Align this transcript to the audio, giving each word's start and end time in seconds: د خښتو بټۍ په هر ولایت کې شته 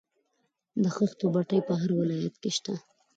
د 0.83 0.85
خښتو 0.95 1.25
بټۍ 1.33 1.59
په 1.67 1.73
هر 1.81 1.89
ولایت 1.99 2.35
کې 2.41 2.49
شته 2.57 2.73